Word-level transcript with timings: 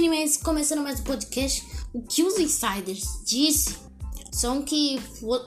Minimates, 0.00 0.36
começando 0.36 0.80
mais 0.80 1.00
um 1.00 1.02
podcast. 1.02 1.66
O 1.92 2.00
que 2.00 2.22
os 2.22 2.38
insiders 2.38 3.02
disse 3.26 3.74
são 4.30 4.62
que 4.62 4.96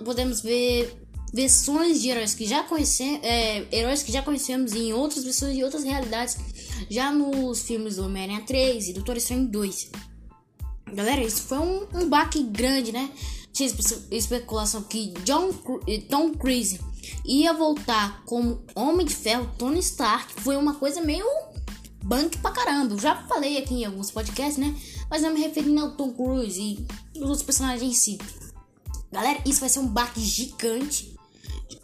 podemos 0.04 0.42
ver 0.42 0.94
versões 1.34 2.02
de 2.02 2.10
heróis 2.10 2.34
que 2.34 2.46
já 2.46 2.62
conhecemos, 2.64 3.22
é, 3.24 3.66
heróis 3.72 4.04
que 4.04 4.12
já 4.12 4.22
conhecemos 4.22 4.74
em 4.74 4.92
outras 4.92 5.24
versões 5.24 5.56
de 5.56 5.64
outras 5.64 5.86
realidades, 5.86 6.36
já 6.90 7.14
nos 7.14 7.62
filmes 7.62 7.96
do 7.96 8.04
Homem-Aranha 8.04 8.42
3 8.46 8.90
e 8.90 8.94
Doutor 8.94 9.16
Estranho 9.16 9.48
2. 9.48 9.90
Galera, 10.96 11.24
isso 11.24 11.44
foi 11.44 11.60
um, 11.60 11.88
um 11.96 12.10
baque 12.10 12.44
grande, 12.44 12.92
né? 12.92 13.10
Tinha 13.54 13.72
especulação 14.12 14.84
que 14.84 15.14
John, 15.24 15.54
Tom 16.10 16.34
Cruise 16.34 16.78
ia 17.24 17.54
voltar 17.54 18.22
como 18.26 18.66
Homem 18.76 19.06
de 19.06 19.16
Ferro, 19.16 19.50
Tony 19.58 19.80
Stark, 19.80 20.42
foi 20.42 20.58
uma 20.58 20.76
coisa 20.76 21.00
meio 21.00 21.26
banque 22.04 22.38
pra 22.38 22.52
caramba. 22.52 22.94
Eu 22.94 23.00
já 23.00 23.16
falei 23.28 23.58
aqui 23.58 23.76
em 23.76 23.86
alguns 23.86 24.12
podcasts, 24.12 24.58
né? 24.58 24.76
Mas 25.10 25.22
não 25.22 25.34
me 25.34 25.40
referindo 25.40 25.82
ao 25.82 25.92
Tom 25.92 26.12
Cruise 26.12 26.62
e 26.62 27.20
os 27.20 27.24
outros 27.24 27.44
personagens 27.44 27.82
em 27.82 27.94
si. 27.94 28.18
Galera, 29.12 29.40
isso 29.46 29.60
vai 29.60 29.70
ser 29.70 29.80
um 29.80 29.88
baque 29.88 30.22
gigante. 30.22 31.16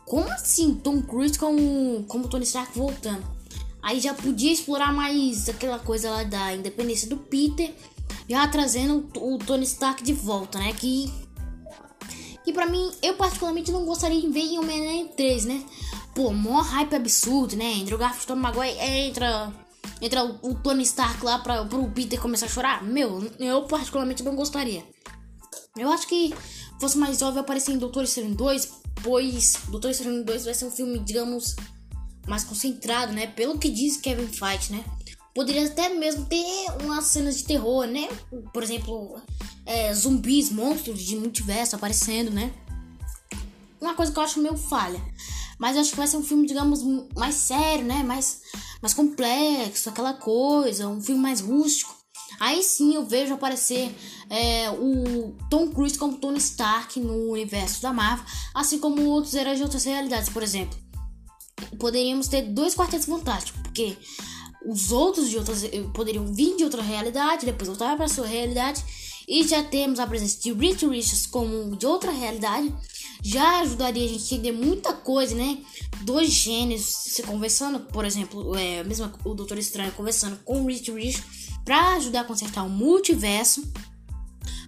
Como 0.05 0.29
assim 0.31 0.75
Tom 0.75 1.01
Cruise 1.01 1.37
como, 1.37 2.05
como 2.07 2.27
Tony 2.27 2.45
Stark 2.45 2.77
voltando? 2.77 3.25
Aí 3.81 3.99
já 3.99 4.13
podia 4.13 4.51
explorar 4.51 4.93
mais 4.93 5.49
aquela 5.49 5.79
coisa 5.79 6.09
lá 6.09 6.23
da 6.23 6.55
independência 6.55 7.09
do 7.09 7.17
Peter. 7.17 7.73
Já 8.29 8.47
trazendo 8.47 9.09
o 9.17 9.37
Tony 9.37 9.63
Stark 9.63 10.03
de 10.03 10.13
volta, 10.13 10.59
né? 10.59 10.73
Que 10.73 11.11
que 12.47 12.53
pra 12.53 12.65
mim, 12.65 12.89
eu 13.03 13.13
particularmente 13.15 13.73
não 13.73 13.83
gostaria 13.83 14.21
de 14.21 14.29
ver 14.29 14.39
em 14.39 14.57
Homem-Aranha 14.57 15.07
3, 15.17 15.43
né? 15.43 15.65
Pô, 16.15 16.31
mó 16.31 16.61
hype 16.61 16.95
absurdo, 16.95 17.57
né? 17.57 17.73
Andrew 17.73 17.97
Garfield 17.97 18.25
Tom 18.25 18.37
Maguire 18.37 18.79
entra 18.79 19.53
entra 20.01 20.23
o, 20.23 20.55
Tony 20.55 20.83
Stark 20.83 21.23
lá 21.23 21.39
pra, 21.39 21.65
pro 21.65 21.89
Peter 21.91 22.19
começar 22.19 22.45
a 22.45 22.49
chorar. 22.49 22.83
Meu, 22.83 23.31
eu 23.39 23.63
particularmente 23.63 24.23
não 24.23 24.35
gostaria. 24.35 24.83
Eu 25.75 25.91
acho 25.91 26.07
que 26.07 26.33
fosse 26.79 26.97
mais 26.97 27.21
óbvio 27.21 27.41
aparecer 27.41 27.71
em 27.71 27.77
Doutor 27.77 28.03
Estranho 28.03 28.35
2, 28.35 28.71
pois 29.03 29.57
Doutor 29.69 29.91
Estranho 29.91 30.23
2 30.23 30.45
vai 30.45 30.53
ser 30.53 30.65
um 30.65 30.71
filme, 30.71 30.99
digamos, 30.99 31.55
mais 32.27 32.43
concentrado, 32.43 33.13
né? 33.13 33.27
Pelo 33.27 33.57
que 33.57 33.69
diz 33.69 33.97
Kevin 33.97 34.27
Feige, 34.27 34.73
né? 34.73 34.83
Poderia 35.33 35.67
até 35.67 35.89
mesmo 35.89 36.25
ter 36.25 36.45
umas 36.83 37.05
cenas 37.05 37.37
de 37.37 37.43
terror, 37.43 37.85
né? 37.85 38.09
Por 38.51 38.63
exemplo, 38.63 39.21
é, 39.65 39.93
zumbis, 39.93 40.49
monstros 40.49 41.01
de 41.01 41.15
multiverso 41.15 41.75
aparecendo, 41.75 42.31
né? 42.31 42.51
Uma 43.79 43.93
coisa 43.93 44.11
que 44.11 44.17
eu 44.17 44.23
acho 44.23 44.41
meio 44.41 44.57
falha. 44.57 44.99
Mas 45.59 45.75
eu 45.75 45.81
acho 45.81 45.91
que 45.91 45.97
vai 45.97 46.07
ser 46.07 46.17
um 46.17 46.23
filme, 46.23 46.47
digamos, 46.47 46.83
mais 47.15 47.35
sério, 47.35 47.85
né? 47.85 48.03
Mais, 48.03 48.41
mais 48.81 48.93
complexo, 48.93 49.89
aquela 49.89 50.13
coisa, 50.13 50.87
um 50.87 51.01
filme 51.01 51.21
mais 51.21 51.41
rústico. 51.41 51.95
Aí 52.39 52.61
sim 52.61 52.93
eu 52.93 53.05
vejo 53.05 53.33
aparecer 53.33 53.95
é, 54.29 54.69
o 54.69 55.35
Tom 55.49 55.69
Cruise 55.69 55.97
como 55.97 56.17
Tony 56.17 56.37
Stark 56.37 56.99
no 56.99 57.31
universo 57.31 57.81
da 57.81 57.93
Marvel, 57.93 58.25
assim 58.53 58.79
como 58.79 59.03
outros 59.05 59.33
heróis 59.33 59.57
de 59.57 59.63
outras 59.63 59.83
realidades, 59.83 60.29
por 60.29 60.43
exemplo. 60.43 60.77
Poderíamos 61.79 62.27
ter 62.27 62.43
dois 62.43 62.75
quartetos 62.75 63.07
fantásticos, 63.07 63.61
porque 63.61 63.97
os 64.65 64.91
outros 64.91 65.29
de 65.29 65.37
outras 65.37 65.63
poderiam 65.93 66.31
vir 66.33 66.55
de 66.57 66.63
outra 66.63 66.81
realidade, 66.81 67.45
depois 67.45 67.67
voltar 67.67 67.95
para 67.95 68.07
sua 68.07 68.27
realidade, 68.27 68.83
e 69.27 69.47
já 69.47 69.63
temos 69.63 69.99
a 69.99 70.07
presença 70.07 70.39
de 70.41 70.53
Rich 70.53 70.85
Richards 70.85 71.25
como 71.25 71.75
de 71.75 71.85
outra 71.85 72.11
realidade, 72.11 72.73
já 73.23 73.61
ajudaria 73.61 74.05
a 74.05 74.07
gente 74.07 74.33
a 74.33 74.37
entender 74.37 74.51
muita 74.51 74.93
coisa, 74.93 75.35
né? 75.35 75.59
Dois 76.01 76.31
gêneros 76.31 76.85
se 76.85 77.23
conversando, 77.23 77.79
por 77.79 78.05
exemplo, 78.05 78.55
é, 78.55 78.83
mesmo 78.83 79.11
o 79.25 79.33
Doutor 79.33 79.57
Estranho 79.57 79.91
conversando 79.93 80.37
com 80.43 80.61
o 80.61 80.67
Rich 80.67 80.91
Rich 80.91 81.23
para 81.65 81.95
ajudar 81.95 82.21
a 82.21 82.23
consertar 82.23 82.63
o 82.63 82.69
multiverso. 82.69 83.69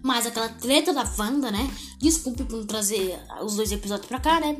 Mas 0.01 0.25
aquela 0.25 0.49
treta 0.49 0.93
da 0.93 1.03
Wanda, 1.17 1.51
né? 1.51 1.69
Desculpe 1.99 2.43
por 2.45 2.57
não 2.59 2.65
trazer 2.65 3.19
os 3.43 3.55
dois 3.55 3.71
episódios 3.71 4.07
pra 4.07 4.19
cá, 4.19 4.39
né? 4.39 4.57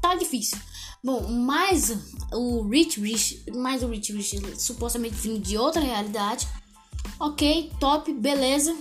Tá 0.00 0.14
difícil. 0.14 0.58
Bom, 1.02 1.28
mais 1.28 1.96
o 2.32 2.68
Rich 2.68 3.00
Rich, 3.00 3.44
mais 3.54 3.82
o 3.82 3.88
Rich 3.88 4.12
Rich 4.12 4.60
supostamente 4.60 5.16
vindo 5.16 5.40
de 5.40 5.56
outra 5.56 5.80
realidade. 5.80 6.46
Ok, 7.18 7.72
top, 7.80 8.12
beleza. 8.12 8.76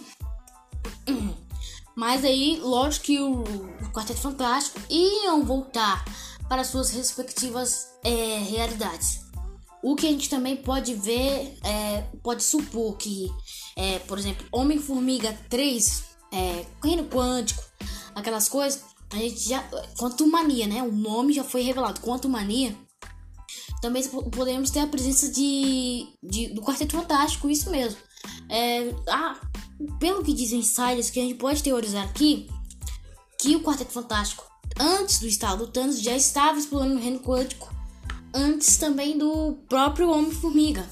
Mas 1.96 2.24
aí, 2.24 2.60
lógico 2.62 3.06
que 3.06 3.20
o, 3.20 3.42
o 3.42 3.92
Quarteto 3.94 4.20
Fantástico 4.20 4.80
iam 4.90 5.44
voltar 5.44 6.04
para 6.48 6.64
suas 6.64 6.90
respectivas 6.92 7.88
é, 8.04 8.40
realidades. 8.40 9.22
O 9.84 9.96
que 9.96 10.08
a 10.08 10.12
gente 10.12 10.30
também 10.30 10.56
pode 10.56 10.94
ver, 10.94 11.58
é, 11.64 12.02
pode 12.22 12.44
supor 12.44 12.98
que, 12.98 13.30
é, 13.76 14.00
por 14.00 14.18
exemplo, 14.18 14.46
Homem-Formiga 14.52 15.38
3, 15.50 16.04
é, 16.32 16.66
Reino 16.84 17.06
Quântico, 17.06 17.64
aquelas 18.16 18.48
coisas, 18.48 18.84
a 19.12 19.18
gente 19.18 19.50
já. 19.50 19.62
Quantumania, 19.98 20.68
né? 20.68 20.82
O 20.82 20.92
nome 20.92 21.34
já 21.34 21.44
foi 21.44 21.62
revelado. 21.62 22.00
Quantumania. 22.02 22.76
Também 23.82 24.08
podemos 24.08 24.70
ter 24.70 24.80
a 24.80 24.88
presença 24.88 25.30
de, 25.30 26.08
de 26.24 26.54
do 26.54 26.62
Quarteto 26.62 26.96
Fantástico, 26.96 27.50
isso 27.50 27.70
mesmo. 27.70 28.00
É, 28.48 28.94
ah, 29.10 29.36
pelo 30.00 30.24
que 30.24 30.34
dizem 30.34 30.60
insiders, 30.60 31.10
que 31.10 31.20
a 31.20 31.24
gente 31.24 31.36
pode 31.36 31.64
teorizar 31.64 32.04
aqui, 32.04 32.50
que 33.40 33.56
o 33.56 33.62
Quarteto 33.62 33.92
Fantástico, 33.92 34.44
antes 34.80 35.20
do 35.20 35.28
estado 35.28 35.66
do 35.66 35.72
Thanos, 35.72 36.02
já 36.02 36.16
estava 36.16 36.58
explorando 36.58 36.96
o 36.96 37.02
reino 37.02 37.20
quântico, 37.20 37.74
antes 38.34 38.78
também 38.78 39.18
do 39.18 39.58
próprio 39.68 40.10
Homem-Formiga. 40.10 40.88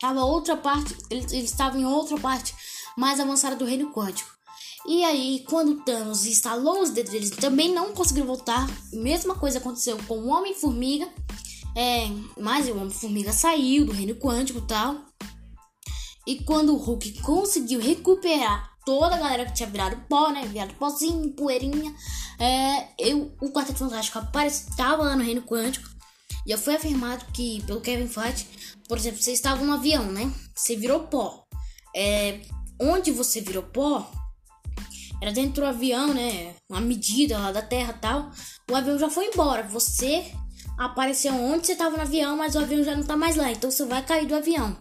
Tava 0.00 0.24
outra 0.24 0.56
parte, 0.56 0.96
ele, 1.10 1.26
ele 1.30 1.44
estava 1.44 1.78
em 1.78 1.84
outra 1.84 2.18
parte 2.18 2.54
mais 2.96 3.20
avançada 3.20 3.56
do 3.56 3.64
reino 3.64 3.92
quântico. 3.92 4.38
E 4.86 5.04
aí, 5.04 5.44
quando 5.48 5.82
Thanos 5.84 6.24
instalou 6.24 6.80
os 6.80 6.90
dedos 6.90 7.12
deles, 7.12 7.30
também 7.30 7.72
não 7.72 7.92
conseguiram 7.92 8.26
voltar. 8.26 8.66
Mesma 8.92 9.34
coisa 9.34 9.58
aconteceu 9.58 9.98
com 10.06 10.18
o 10.18 10.28
Homem-Formiga. 10.28 11.08
É, 11.76 12.08
mas 12.40 12.68
o 12.68 12.72
Homem-Formiga 12.72 13.32
saiu 13.32 13.84
do 13.84 13.92
reino 13.92 14.14
quântico 14.14 14.60
e 14.60 14.66
tal. 14.66 15.07
E 16.28 16.44
quando 16.44 16.74
o 16.74 16.76
Hulk 16.76 17.22
conseguiu 17.22 17.80
recuperar 17.80 18.76
toda 18.84 19.14
a 19.14 19.18
galera 19.18 19.46
que 19.46 19.54
tinha 19.54 19.68
virado 19.70 19.96
pó, 20.10 20.30
né? 20.30 20.46
Virado 20.46 20.74
pozinho, 20.74 21.32
poeirinha. 21.32 21.90
É, 22.38 22.88
eu, 22.98 23.34
o 23.40 23.50
Quarteto 23.50 23.78
Fantástico 23.78 24.18
estava 24.46 25.04
lá 25.04 25.16
no 25.16 25.24
Reino 25.24 25.40
Quântico. 25.40 25.88
Já 26.46 26.58
foi 26.58 26.76
afirmado 26.76 27.24
que, 27.32 27.62
pelo 27.62 27.80
Kevin 27.80 28.08
Feige, 28.08 28.46
por 28.86 28.98
exemplo, 28.98 29.22
você 29.22 29.32
estava 29.32 29.64
no 29.64 29.72
avião, 29.72 30.04
né? 30.12 30.30
Você 30.54 30.76
virou 30.76 31.00
pó. 31.04 31.46
É, 31.96 32.42
onde 32.78 33.10
você 33.10 33.40
virou 33.40 33.62
pó, 33.62 34.06
era 35.22 35.32
dentro 35.32 35.62
do 35.62 35.66
avião, 35.66 36.12
né? 36.12 36.54
Uma 36.68 36.82
medida 36.82 37.38
lá 37.38 37.52
da 37.52 37.62
Terra 37.62 37.94
tal. 37.94 38.30
O 38.70 38.76
avião 38.76 38.98
já 38.98 39.08
foi 39.08 39.28
embora. 39.28 39.62
Você 39.62 40.30
apareceu 40.76 41.32
onde 41.34 41.66
você 41.66 41.72
estava 41.72 41.96
no 41.96 42.02
avião, 42.02 42.36
mas 42.36 42.54
o 42.54 42.58
avião 42.58 42.84
já 42.84 42.92
não 42.92 43.00
está 43.00 43.16
mais 43.16 43.34
lá. 43.34 43.50
Então 43.50 43.70
você 43.70 43.86
vai 43.86 44.04
cair 44.04 44.26
do 44.26 44.34
avião. 44.36 44.76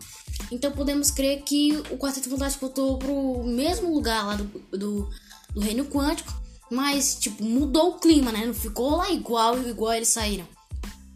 Então 0.52 0.72
podemos 0.72 1.12
crer 1.12 1.42
que 1.44 1.74
o 1.92 1.98
Quarteto 1.98 2.30
Fantástico 2.30 2.66
voltou 2.66 2.98
pro 2.98 3.44
mesmo 3.44 3.94
lugar 3.94 4.26
lá 4.26 4.36
do, 4.36 4.46
do, 4.72 5.10
do, 5.54 5.60
Reino 5.60 5.86
Quântico, 5.86 6.34
mas 6.72 7.16
tipo, 7.16 7.44
mudou 7.44 7.92
o 7.92 8.00
clima, 8.00 8.32
né? 8.32 8.46
Não 8.46 8.54
ficou 8.54 8.96
lá 8.96 9.12
igual, 9.12 9.58
igual 9.68 9.94
eles 9.94 10.08
saíram. 10.08 10.48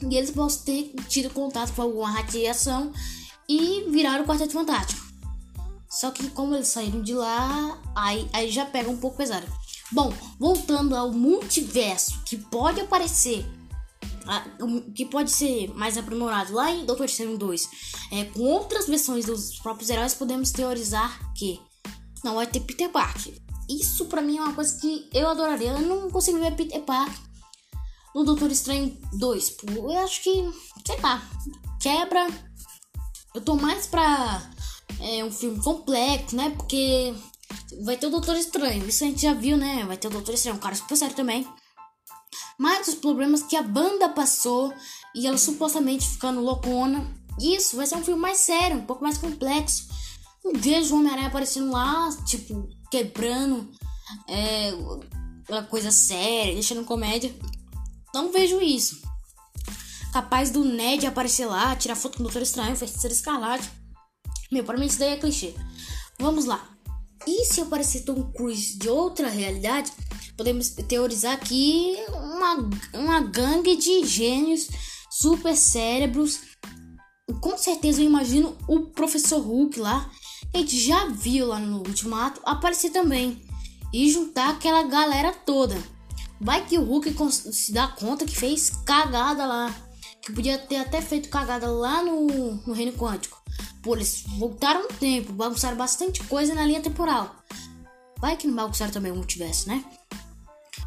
E 0.01 0.17
eles 0.17 0.31
possam 0.31 0.63
ter 0.63 0.93
tido 1.07 1.29
contato 1.29 1.73
com 1.73 1.81
alguma 1.81 2.09
radiação 2.09 2.91
e 3.47 3.85
viraram 3.89 4.23
o 4.23 4.27
Quarteto 4.27 4.53
Fantástico. 4.53 5.01
Só 5.89 6.09
que 6.11 6.29
como 6.29 6.55
eles 6.55 6.69
saíram 6.69 7.01
de 7.01 7.13
lá, 7.13 7.79
aí, 7.95 8.27
aí 8.33 8.49
já 8.49 8.65
pega 8.65 8.89
um 8.89 8.97
pouco 8.97 9.17
pesado. 9.17 9.45
Bom, 9.91 10.13
voltando 10.39 10.95
ao 10.95 11.11
multiverso 11.11 12.21
que 12.25 12.37
pode 12.37 12.79
aparecer 12.79 13.45
que 14.95 15.05
pode 15.05 15.31
ser 15.31 15.67
mais 15.73 15.97
aprimorado 15.97 16.53
lá 16.53 16.71
em 16.71 16.85
Doutor 16.85 17.05
Estranho 17.05 17.37
2, 17.37 17.69
é, 18.11 18.25
com 18.25 18.41
outras 18.41 18.87
versões 18.87 19.25
dos 19.25 19.59
próprios 19.59 19.89
heróis, 19.89 20.13
podemos 20.13 20.51
teorizar 20.51 21.33
que 21.33 21.59
não 22.23 22.35
vai 22.35 22.47
ter 22.47 22.59
Peter 22.61 22.89
Parker. 22.89 23.33
Isso 23.69 24.05
para 24.05 24.21
mim 24.21 24.37
é 24.37 24.41
uma 24.41 24.53
coisa 24.53 24.79
que 24.79 25.09
eu 25.13 25.29
adoraria. 25.29 25.71
Eu 25.71 25.81
não 25.81 26.09
consigo 26.09 26.39
ver 26.39 26.55
Peter 26.55 26.81
Parker 26.81 27.19
no 28.13 28.23
Doutor 28.23 28.51
Estranho 28.51 28.97
2. 29.13 29.57
Eu 29.75 29.99
acho 29.99 30.21
que, 30.23 30.51
sei 30.85 30.99
lá, 31.01 31.21
quebra. 31.79 32.27
Eu 33.33 33.41
tô 33.41 33.55
mais 33.55 33.87
pra 33.87 34.51
é, 34.99 35.23
um 35.23 35.31
filme 35.31 35.61
complexo, 35.63 36.35
né? 36.35 36.49
Porque 36.51 37.13
vai 37.83 37.95
ter 37.95 38.07
o 38.07 38.11
Doutor 38.11 38.35
Estranho. 38.35 38.87
Isso 38.87 39.03
a 39.03 39.07
gente 39.07 39.21
já 39.21 39.33
viu, 39.33 39.55
né? 39.55 39.85
Vai 39.85 39.97
ter 39.97 40.07
o 40.07 40.11
Doutor 40.11 40.33
Estranho, 40.33 40.57
um 40.57 40.59
cara 40.59 40.75
super 40.75 40.97
sério 40.97 41.15
também 41.15 41.47
mas 42.61 42.89
os 42.89 42.93
problemas 42.93 43.41
que 43.41 43.55
a 43.55 43.63
banda 43.63 44.07
passou 44.07 44.71
e 45.15 45.25
ela 45.25 45.35
supostamente 45.39 46.07
ficando 46.07 46.41
loucona. 46.41 47.11
Isso 47.39 47.75
vai 47.75 47.87
ser 47.87 47.95
um 47.95 48.03
filme 48.03 48.21
mais 48.21 48.37
sério, 48.37 48.77
um 48.77 48.85
pouco 48.85 49.03
mais 49.03 49.17
complexo. 49.17 49.87
Não 50.45 50.53
vejo 50.53 50.93
o 50.93 50.99
Homem-Aranha 50.99 51.29
aparecendo 51.29 51.71
lá, 51.71 52.07
tipo, 52.23 52.69
quebrando 52.91 53.67
é, 54.29 54.73
uma 55.49 55.63
coisa 55.63 55.89
séria, 55.89 56.53
deixando 56.53 56.85
comédia. 56.85 57.33
Não 58.13 58.31
vejo 58.31 58.61
isso. 58.61 59.01
Capaz 60.13 60.51
do 60.51 60.63
Ned 60.63 61.07
aparecer 61.07 61.47
lá, 61.47 61.75
tirar 61.75 61.95
foto 61.95 62.17
com 62.17 62.19
o 62.19 62.25
Doutor 62.25 62.43
Estranho, 62.43 62.75
Feiticeiro 62.75 63.15
Escarlate. 63.15 63.71
Meu, 64.51 64.63
para 64.63 64.77
mim 64.77 64.85
isso 64.85 64.99
daí 64.99 65.13
é 65.13 65.17
clichê. 65.17 65.55
Vamos 66.19 66.45
lá. 66.45 66.70
E 67.27 67.45
se 67.45 67.61
aparecer 67.61 68.03
Tom 68.03 68.31
Cruise 68.31 68.77
de 68.77 68.89
outra 68.89 69.29
realidade, 69.29 69.91
podemos 70.35 70.69
teorizar 70.69 71.33
aqui 71.33 71.95
uma, 72.09 72.69
uma 72.93 73.21
gangue 73.21 73.75
de 73.75 74.05
gênios, 74.05 74.67
super 75.09 75.55
cérebros. 75.55 76.39
Com 77.39 77.57
certeza 77.57 78.01
eu 78.01 78.05
imagino 78.05 78.57
o 78.67 78.87
professor 78.87 79.39
Hulk 79.39 79.79
lá, 79.79 80.09
que 80.51 80.57
a 80.57 80.59
gente 80.61 80.79
já 80.79 81.05
viu 81.07 81.47
lá 81.47 81.59
no 81.59 81.77
Ultimato, 81.77 82.41
aparecer 82.43 82.89
também. 82.89 83.41
E 83.93 84.09
juntar 84.09 84.49
aquela 84.49 84.83
galera 84.83 85.31
toda. 85.31 85.77
Vai 86.39 86.65
que 86.65 86.77
o 86.77 86.83
Hulk 86.83 87.13
se 87.29 87.71
dá 87.71 87.87
conta 87.87 88.25
que 88.25 88.35
fez 88.35 88.71
cagada 88.85 89.45
lá. 89.45 89.90
Que 90.21 90.31
podia 90.31 90.57
ter 90.57 90.77
até 90.77 91.01
feito 91.01 91.29
cagada 91.29 91.67
lá 91.67 92.03
no, 92.03 92.55
no 92.65 92.73
Reino 92.73 92.93
Quântico. 92.93 93.41
Pô, 93.81 93.95
eles 93.95 94.23
voltaram 94.37 94.83
no 94.83 94.89
tempo, 94.89 95.33
bagunçaram 95.33 95.75
bastante 95.75 96.23
coisa 96.25 96.53
na 96.53 96.65
linha 96.65 96.81
temporal. 96.81 97.35
Vai 98.19 98.37
que 98.37 98.47
não 98.47 98.55
bagunçaram 98.55 98.91
também 98.91 99.11
o 99.11 99.15
multiverso, 99.15 99.67
né? 99.67 99.83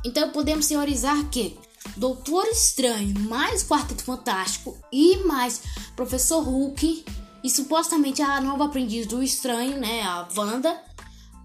Então 0.04 0.31
podemos 0.31 0.69
teorizar 0.69 1.28
que 1.31 1.58
Doutor 1.96 2.46
Estranho 2.46 3.19
mais 3.20 3.62
Quarteto 3.62 4.02
Fantástico 4.02 4.76
e 4.92 5.19
mais 5.19 5.62
Professor 5.94 6.42
Hulk 6.42 7.04
e 7.42 7.50
supostamente 7.50 8.22
a 8.22 8.40
nova 8.40 8.64
aprendiz 8.64 9.06
do 9.06 9.22
Estranho, 9.22 9.78
né, 9.78 10.02
a 10.02 10.26
Wanda, 10.37 10.82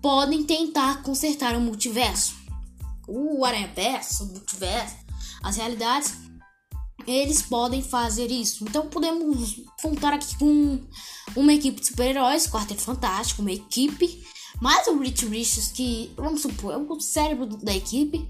podem 0.02 0.44
tentar 0.44 1.04
consertar 1.04 1.56
o 1.56 1.60
multiverso. 1.60 2.36
O 3.08 3.44
Aranha-Verso, 3.44 4.24
o 4.24 4.28
multiverso, 4.28 4.96
as 5.44 5.58
realidades 5.58 6.14
eles 7.10 7.42
podem 7.42 7.82
fazer 7.82 8.32
isso. 8.32 8.64
Então 8.64 8.88
podemos 8.88 9.62
contar 9.82 10.14
aqui 10.14 10.38
com 10.38 10.80
uma 11.36 11.54
equipe 11.54 11.80
de 11.80 11.88
super-heróis, 11.88 12.48
Quarteto 12.48 12.82
Fantástico, 12.82 13.42
uma 13.42 13.52
equipe, 13.52 14.24
mais 14.62 14.88
o 14.88 14.98
Rich 14.98 15.26
Richards, 15.26 15.72
que 15.72 16.12
vamos 16.16 16.42
supor, 16.42 16.74
é 16.74 16.78
o 16.78 17.00
cérebro 17.00 17.46
da 17.46 17.76
equipe. 17.76 18.28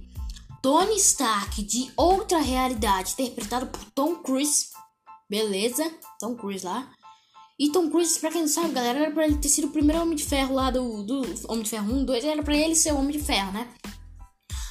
Tony 0.61 0.97
Stark 0.97 1.63
de 1.63 1.89
outra 1.95 2.39
realidade, 2.39 3.13
interpretado 3.13 3.67
por 3.67 3.83
Tom 3.91 4.15
Cruise. 4.15 4.67
Beleza? 5.29 5.89
Tom 6.19 6.35
Cruise 6.35 6.65
lá. 6.65 6.91
E 7.57 7.71
Tom 7.71 7.89
Cruise, 7.89 8.19
pra 8.19 8.31
quem 8.31 8.41
não 8.41 8.47
sabe, 8.47 8.73
galera, 8.73 8.99
era 8.99 9.11
pra 9.11 9.25
ele 9.25 9.37
ter 9.37 9.49
sido 9.49 9.67
o 9.67 9.71
primeiro 9.71 10.01
Homem 10.01 10.15
de 10.15 10.23
Ferro 10.23 10.55
lá 10.55 10.71
do, 10.71 11.03
do 11.03 11.21
Homem 11.47 11.63
de 11.63 11.69
Ferro 11.69 11.93
1, 11.93 12.05
2, 12.05 12.23
era 12.23 12.43
pra 12.43 12.55
ele 12.55 12.75
ser 12.75 12.93
o 12.93 12.97
Homem 12.97 13.17
de 13.17 13.23
Ferro, 13.23 13.51
né? 13.51 13.67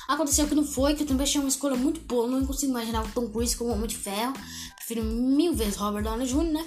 Aconteceu 0.08 0.48
que 0.48 0.54
não 0.54 0.64
foi, 0.64 0.94
que 0.94 1.02
eu 1.02 1.06
também 1.06 1.24
achei 1.24 1.38
uma 1.38 1.50
escolha 1.50 1.76
muito 1.76 2.00
boa. 2.00 2.26
Não 2.26 2.46
consigo 2.46 2.72
imaginar 2.72 3.04
o 3.04 3.08
Tom 3.10 3.28
Cruise 3.28 3.54
como 3.54 3.70
Homem 3.70 3.86
de 3.86 3.96
Ferro. 3.96 4.32
Prefiro 4.76 5.04
mil 5.04 5.54
vezes 5.54 5.76
Robert 5.76 6.02
Downey 6.02 6.26
Jr., 6.26 6.44
né? 6.44 6.66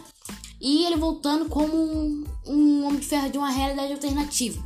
E 0.62 0.86
ele 0.86 0.96
voltando 0.96 1.50
como 1.50 1.76
um, 1.76 2.24
um 2.46 2.86
Homem 2.86 3.00
de 3.00 3.08
Ferro 3.08 3.32
de 3.32 3.40
uma 3.40 3.50
realidade 3.50 3.94
alternativa. 3.94 4.64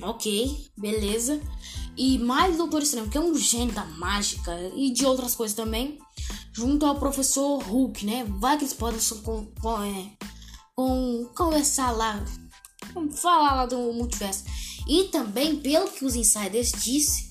Ok, 0.00 0.66
beleza. 0.78 1.38
E 1.94 2.18
mais 2.18 2.56
Doutor 2.56 2.80
Estranho, 2.80 3.10
que 3.10 3.18
é 3.18 3.20
um 3.20 3.34
gênio 3.34 3.74
da 3.74 3.84
mágica 3.84 4.56
e 4.74 4.90
de 4.90 5.04
outras 5.04 5.34
coisas 5.34 5.54
também. 5.54 5.98
Junto 6.54 6.86
ao 6.86 6.98
professor 6.98 7.62
Hulk, 7.62 8.06
né? 8.06 8.24
Vai 8.38 8.56
que 8.56 8.64
eles 8.64 8.72
podem 8.72 8.98
com, 9.22 9.44
com, 9.60 9.82
é, 9.82 10.12
com, 10.74 11.28
conversar 11.36 11.90
lá. 11.90 12.24
Falar 13.12 13.56
lá 13.56 13.66
do 13.66 13.92
multiverso. 13.92 14.44
E 14.88 15.04
também, 15.08 15.56
pelo 15.56 15.90
que 15.90 16.06
os 16.06 16.16
insiders 16.16 16.72
disse, 16.72 17.27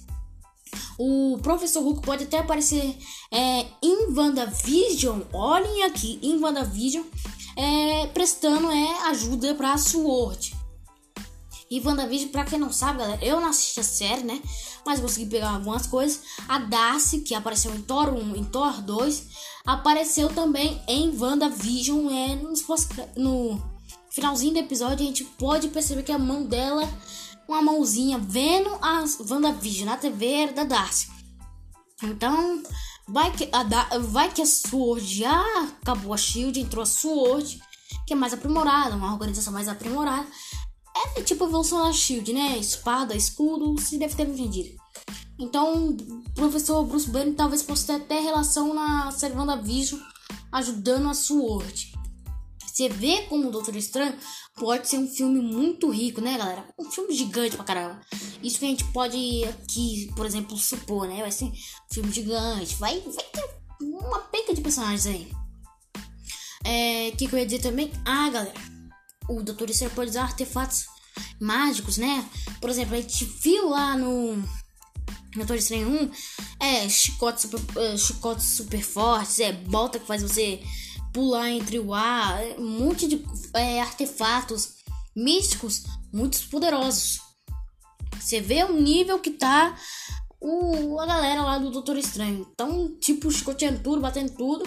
o 0.98 1.38
Professor 1.42 1.82
Hulk 1.82 2.02
pode 2.02 2.24
até 2.24 2.40
aparecer 2.40 2.98
é, 3.32 3.66
em 3.82 4.14
WandaVision. 4.14 5.22
Olhem 5.34 5.84
aqui, 5.84 6.20
em 6.22 6.40
WandaVision, 6.40 7.04
é, 7.56 8.08
prestando 8.08 8.70
é, 8.72 9.08
ajuda 9.10 9.54
pra 9.56 9.78
Sword. 9.78 10.56
E 11.70 11.82
WandaVision, 11.82 12.30
pra 12.30 12.46
quem 12.46 12.58
não 12.58 12.72
sabe, 12.72 13.00
galera, 13.00 13.24
eu 13.24 13.42
não 13.42 13.50
assisti 13.50 13.80
a 13.80 13.84
série, 13.84 14.24
né? 14.24 14.42
Mas 14.86 15.02
consegui 15.02 15.26
pegar 15.30 15.50
algumas 15.50 15.86
coisas. 15.86 16.22
A 16.48 16.60
Darcy, 16.60 17.20
que 17.20 17.36
apareceu 17.36 17.76
em 17.76 17.82
Thor 17.82 18.14
1 18.14 18.38
e 18.38 18.46
Thor 18.46 18.82
2, 18.82 19.28
apareceu 19.66 20.30
também 20.30 20.82
em 20.88 21.18
WandaVision. 21.18 22.10
É, 22.10 22.36
no 23.18 23.62
finalzinho 24.10 24.54
do 24.54 24.60
episódio, 24.60 25.04
a 25.04 25.08
gente 25.08 25.26
pode 25.26 25.68
perceber 25.68 26.04
que 26.04 26.12
a 26.12 26.18
mão 26.18 26.44
dela 26.44 26.88
uma 27.48 27.62
mãozinha 27.62 28.18
vendo 28.18 28.70
a 28.82 29.04
WandaVision 29.30 29.86
na 29.86 29.98
TV 29.98 30.26
era 30.26 30.54
da 30.54 30.64
Darcy. 30.64 31.10
Então, 32.04 32.62
vai 33.08 33.32
que 33.32 33.50
a, 33.52 33.64
da 33.64 33.84
vai 34.00 34.32
que 34.32 34.42
a 34.42 34.46
Sword 34.46 35.06
já 35.06 35.42
acabou 35.82 36.14
a 36.14 36.18
Shield, 36.18 36.60
entrou 36.60 36.84
a 36.84 36.86
Sword, 36.86 37.62
que 38.06 38.14
é 38.14 38.16
mais 38.16 38.34
aprimorada, 38.34 38.96
uma 38.96 39.14
organização 39.14 39.54
mais 39.54 39.68
aprimorada. 39.68 40.28
É 41.16 41.22
tipo 41.22 41.44
a 41.44 41.48
evolução 41.48 41.84
da 41.84 41.94
Shield, 41.94 42.34
né? 42.34 42.58
Espada, 42.58 43.16
escudo, 43.16 43.80
se 43.80 43.98
deve 43.98 44.16
ter 44.16 44.28
entendido. 44.28 44.76
Então, 45.40 45.90
o 45.90 46.32
professor 46.34 46.84
Bruce 46.84 47.10
Banner 47.10 47.36
talvez 47.36 47.62
possa 47.62 47.88
ter 47.88 48.04
até 48.04 48.20
relação 48.20 48.74
na 48.74 49.12
série 49.12 49.36
WandaVision 49.36 50.02
ajudando 50.52 51.10
a 51.10 51.14
Sword. 51.14 51.97
Você 52.78 52.90
vê 52.90 53.24
como 53.24 53.48
o 53.48 53.52
Doutor 53.52 53.76
Estranho 53.76 54.16
pode 54.54 54.88
ser 54.88 55.00
um 55.00 55.08
filme 55.08 55.42
muito 55.42 55.90
rico, 55.90 56.22
né, 56.22 56.38
galera? 56.38 56.64
Um 56.78 56.92
filme 56.92 57.12
gigante 57.12 57.56
pra 57.56 57.66
caramba. 57.66 58.00
Isso 58.44 58.60
que 58.60 58.66
a 58.66 58.68
gente 58.68 58.84
pode 58.92 59.44
aqui, 59.46 60.12
por 60.16 60.28
exemplo, 60.28 60.56
supor, 60.56 61.08
né? 61.08 61.22
Vai 61.22 61.32
ser 61.32 61.46
um 61.46 61.54
filme 61.92 62.12
gigante. 62.12 62.76
Vai, 62.76 63.00
vai 63.00 63.24
ter 63.24 63.50
uma 63.82 64.20
penca 64.20 64.54
de 64.54 64.62
personagens 64.62 65.08
aí. 65.08 65.28
É, 66.64 67.10
que, 67.18 67.28
que 67.28 67.34
eu 67.34 67.40
ia 67.40 67.48
dizer 67.48 67.62
também? 67.64 67.92
Ah, 68.06 68.30
galera, 68.30 68.54
o 69.28 69.42
Doutor 69.42 69.72
Estranho 69.72 69.96
pode 69.96 70.12
usar 70.12 70.26
artefatos 70.26 70.86
mágicos, 71.42 71.98
né? 71.98 72.30
Por 72.62 72.70
exemplo, 72.70 72.94
a 72.94 73.02
gente 73.02 73.26
viu 73.26 73.70
lá 73.70 73.98
no 73.98 74.38
Doutor 75.36 75.56
Estranho 75.56 75.90
1 76.04 76.12
é 76.60 76.88
chicotes 76.88 77.42
super, 77.42 77.60
uh, 77.60 78.38
super 78.38 78.84
fortes, 78.84 79.40
é 79.40 79.52
bota 79.52 79.98
que 79.98 80.06
faz 80.06 80.22
você 80.22 80.62
pular 81.18 81.50
entre 81.50 81.80
o 81.80 81.96
ar, 81.96 82.40
um 82.60 82.80
monte 82.80 83.08
de 83.08 83.26
é, 83.56 83.82
artefatos 83.82 84.76
místicos 85.16 85.82
muito 86.14 86.40
poderosos. 86.48 87.20
Você 88.20 88.40
vê 88.40 88.64
o 88.64 88.80
nível 88.80 89.18
que 89.18 89.32
tá 89.32 89.76
o, 90.40 91.00
a 91.00 91.08
galera 91.08 91.42
lá 91.42 91.58
do 91.58 91.72
Doutor 91.72 91.98
Estranho. 91.98 92.48
Então, 92.54 92.96
tipo, 93.00 93.32
chicoteando 93.32 93.80
tudo, 93.80 94.00
batendo 94.00 94.32
tudo. 94.34 94.64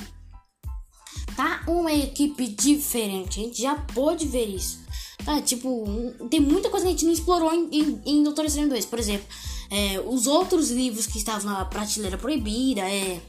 Tá 1.37 1.63
uma 1.69 1.93
equipe 1.93 2.49
diferente. 2.49 3.39
A 3.39 3.45
gente 3.45 3.63
já 3.63 3.77
pode 3.77 4.27
ver 4.27 4.47
isso. 4.47 4.81
Tá, 5.25 5.41
tipo, 5.41 5.87
tem 6.29 6.41
muita 6.41 6.69
coisa 6.69 6.85
que 6.85 6.89
a 6.89 6.93
gente 6.93 7.05
não 7.05 7.13
explorou 7.13 7.55
em, 7.55 7.69
em, 7.71 8.03
em 8.05 8.23
Doutor 8.25 8.45
Estranho 8.45 8.71
2. 8.71 8.87
Por 8.87 8.99
exemplo, 8.99 9.29
é, 9.71 10.01
os 10.01 10.27
outros 10.27 10.73
livros 10.73 11.07
que 11.07 11.19
estavam 11.19 11.53
na 11.53 11.65
prateleira 11.65 12.19
proibida, 12.19 12.81
é 12.81 13.21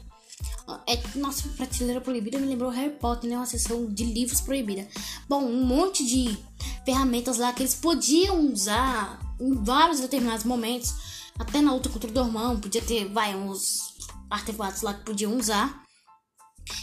é, 0.86 1.18
nossa, 1.18 1.48
prateleira 1.50 2.00
proibida 2.00 2.38
me 2.38 2.46
lembrou 2.46 2.70
Harry 2.70 2.90
Potter, 2.90 3.28
né? 3.28 3.36
Uma 3.36 3.46
sessão 3.46 3.86
de 3.86 4.04
livros 4.04 4.40
proibida. 4.40 4.86
Bom, 5.28 5.44
um 5.44 5.64
monte 5.64 6.04
de 6.04 6.38
ferramentas 6.84 7.38
lá 7.38 7.52
que 7.52 7.62
eles 7.62 7.74
podiam 7.74 8.52
usar 8.52 9.20
em 9.40 9.54
vários 9.62 10.00
determinados 10.00 10.44
momentos. 10.44 10.94
Até 11.38 11.60
na 11.60 11.72
luta 11.72 11.88
contra 11.88 12.10
o 12.10 12.12
Dormão, 12.12 12.60
podia 12.60 12.82
ter, 12.82 13.08
vai, 13.08 13.34
uns 13.34 13.96
artefatos 14.30 14.82
lá 14.82 14.94
que 14.94 15.04
podiam 15.04 15.36
usar. 15.36 15.82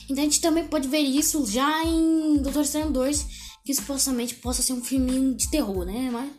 Então 0.10 0.24
a 0.24 0.26
gente 0.26 0.42
também 0.42 0.68
pode 0.68 0.88
ver 0.88 1.00
isso 1.00 1.46
já 1.46 1.84
em 1.86 2.38
Doutor 2.38 2.64
Estranho 2.64 2.92
2, 2.92 3.26
que 3.64 3.74
supostamente 3.74 4.36
possa 4.36 4.62
ser 4.62 4.74
um 4.74 4.84
filminho 4.84 5.36
de 5.36 5.50
terror, 5.50 5.86
né? 5.86 6.10
Mas 6.12 6.32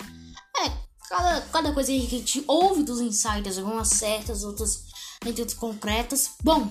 é, 0.66 0.72
cada, 1.08 1.40
cada 1.42 1.72
coisa 1.72 1.90
que 1.92 2.06
a 2.06 2.18
gente 2.18 2.44
ouve 2.46 2.82
dos 2.82 3.00
insiders, 3.00 3.58
algumas 3.58 3.88
certas, 3.88 4.44
outras 4.44 4.84
nem 5.24 5.32
tanto 5.32 5.56
concretas. 5.56 6.32
Bom, 6.42 6.70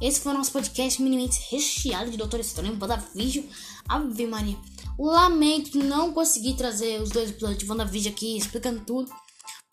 esse 0.00 0.20
foi 0.20 0.32
o 0.32 0.36
nosso 0.36 0.52
podcast 0.52 1.02
minimamente 1.02 1.40
recheado 1.50 2.10
de 2.10 2.16
Doutor 2.16 2.40
Estranho, 2.40 2.78
WandaVision, 2.80 3.44
Ave 3.88 4.26
Maria. 4.26 4.56
Lamento 4.98 5.78
não 5.78 6.12
conseguir 6.12 6.54
trazer 6.54 7.00
os 7.00 7.10
dois 7.10 7.30
episódios 7.30 7.58
de 7.58 7.70
WandaVision 7.70 8.12
aqui, 8.12 8.36
explicando 8.36 8.80
tudo. 8.84 9.10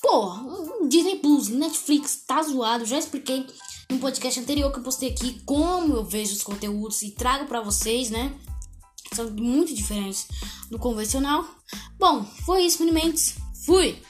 Pô, 0.01 0.33
Disney 0.87 1.17
Plus, 1.17 1.47
Netflix, 1.47 2.23
tá 2.27 2.41
zoado. 2.43 2.85
Já 2.85 2.97
expliquei 2.97 3.45
no 3.89 3.99
podcast 3.99 4.39
anterior 4.39 4.71
que 4.71 4.79
eu 4.79 4.83
postei 4.83 5.09
aqui 5.09 5.41
como 5.45 5.95
eu 5.95 6.03
vejo 6.03 6.33
os 6.33 6.43
conteúdos 6.43 7.01
e 7.01 7.11
trago 7.11 7.45
para 7.45 7.61
vocês, 7.61 8.09
né? 8.09 8.37
São 9.13 9.29
muito 9.31 9.73
diferentes 9.73 10.27
do 10.69 10.79
convencional. 10.79 11.45
Bom, 11.97 12.23
foi 12.45 12.63
isso, 12.63 12.79
Minimentes. 12.79 13.35
Fui! 13.65 14.01